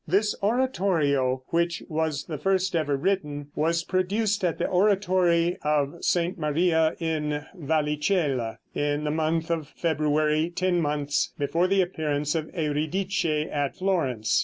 This 0.07 0.35
oratorio, 0.41 1.43
which 1.49 1.83
was 1.87 2.23
the 2.25 2.39
first 2.39 2.75
ever 2.75 2.97
written, 2.97 3.49
was 3.53 3.83
produced 3.83 4.43
at 4.43 4.57
the 4.57 4.65
oratory 4.65 5.59
of 5.61 5.93
St. 6.03 6.39
Maria 6.39 6.95
in 6.99 7.45
Vallicella, 7.55 8.57
in 8.73 9.03
the 9.03 9.11
month 9.11 9.51
of 9.51 9.67
February, 9.67 10.49
ten 10.55 10.81
months 10.81 11.31
before 11.37 11.67
the 11.67 11.83
appearance 11.83 12.33
of 12.33 12.49
"Eurydice" 12.55 13.25
at 13.51 13.75
Florence. 13.75 14.39